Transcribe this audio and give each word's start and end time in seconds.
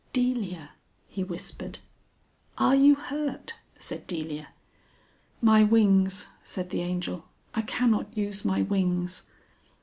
"Delia!" 0.13 0.71
he 1.09 1.23
whispered. 1.23 1.77
"Are 2.57 2.75
you 2.75 2.95
hurt?" 2.95 3.57
said 3.77 4.07
Delia. 4.07 4.47
"My 5.43 5.61
wings," 5.61 6.25
said 6.41 6.71
the 6.71 6.81
Angel. 6.81 7.25
"I 7.53 7.61
cannot 7.61 8.17
use 8.17 8.43
my 8.43 8.63
wings." 8.63 9.21